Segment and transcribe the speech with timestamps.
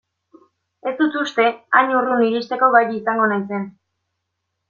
[0.91, 1.45] Ez dut uste
[1.81, 3.71] hain urrun iristeko gai izango naizen.